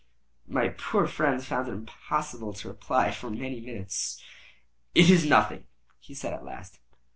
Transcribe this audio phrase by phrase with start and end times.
[0.47, 4.19] My poor friend found it impossible to reply for many minutes.
[4.95, 5.67] "It is nothing,"
[5.99, 6.79] he said, at last.